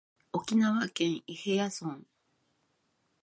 [0.33, 1.99] 沖縄県伊平屋村